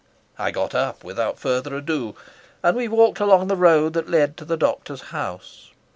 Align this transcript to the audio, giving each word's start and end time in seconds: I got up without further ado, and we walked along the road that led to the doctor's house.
I 0.39 0.49
got 0.49 0.73
up 0.73 1.03
without 1.03 1.37
further 1.37 1.75
ado, 1.75 2.15
and 2.63 2.75
we 2.75 2.87
walked 2.87 3.19
along 3.19 3.49
the 3.49 3.55
road 3.55 3.93
that 3.93 4.09
led 4.09 4.35
to 4.37 4.45
the 4.45 4.57
doctor's 4.57 4.99
house. 5.13 5.69